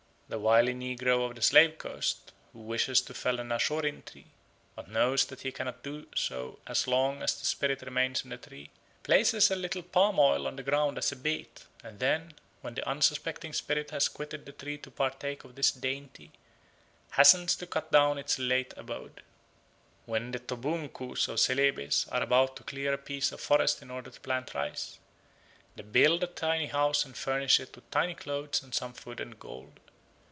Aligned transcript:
The 0.35 0.39
wily 0.39 0.73
negro 0.73 1.27
of 1.29 1.35
the 1.35 1.41
Slave 1.41 1.77
Coast, 1.77 2.31
who 2.53 2.59
wishes 2.59 3.01
to 3.01 3.13
fell 3.13 3.41
an 3.41 3.51
ashorin 3.51 4.01
tree, 4.05 4.27
but 4.77 4.87
knows 4.89 5.25
that 5.25 5.41
he 5.41 5.51
cannot 5.51 5.83
do 5.83 6.07
it 6.09 6.17
so 6.17 6.57
long 6.87 7.21
as 7.21 7.37
the 7.37 7.45
spirit 7.45 7.81
remains 7.81 8.23
in 8.23 8.29
the 8.29 8.37
tree, 8.37 8.69
places 9.03 9.51
a 9.51 9.57
little 9.57 9.83
palm 9.83 10.19
oil 10.19 10.47
on 10.47 10.55
the 10.55 10.63
ground 10.63 10.97
as 10.97 11.11
a 11.11 11.17
bait, 11.17 11.65
and 11.83 11.99
then, 11.99 12.33
when 12.61 12.75
the 12.75 12.87
unsuspecting 12.89 13.51
spirit 13.51 13.91
has 13.91 14.07
quitted 14.07 14.45
the 14.45 14.53
tree 14.53 14.77
to 14.77 14.89
partake 14.89 15.43
of 15.43 15.55
this 15.55 15.69
dainty, 15.69 16.31
hastens 17.17 17.53
to 17.57 17.67
cut 17.67 17.91
down 17.91 18.17
its 18.17 18.39
late 18.39 18.73
abode. 18.77 19.23
When 20.05 20.31
the 20.31 20.39
Toboongkoos 20.39 21.27
of 21.27 21.41
Celebes 21.41 22.07
are 22.09 22.23
about 22.23 22.55
to 22.55 22.63
clear 22.63 22.93
a 22.93 22.97
piece 22.97 23.33
of 23.33 23.41
forest 23.41 23.81
in 23.81 23.91
order 23.91 24.09
to 24.09 24.21
plant 24.21 24.53
rice, 24.53 24.97
they 25.75 25.83
build 25.83 26.23
a 26.23 26.27
tiny 26.27 26.67
house 26.67 27.03
and 27.03 27.17
furnish 27.17 27.59
it 27.59 27.75
with 27.75 27.91
tiny 27.91 28.15
clothes 28.15 28.63
and 28.63 28.73
some 28.73 28.93
food 28.93 29.19
and 29.19 29.37
gold. 29.37 29.77